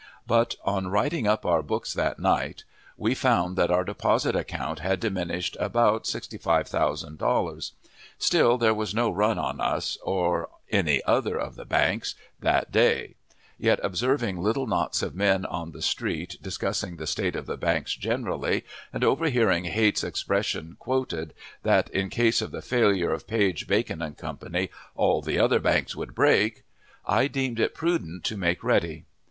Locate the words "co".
24.17-24.37